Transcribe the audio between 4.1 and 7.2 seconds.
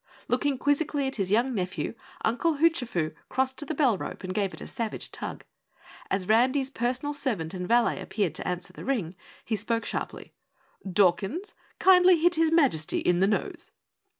and gave it a savage tug. As Randy's personal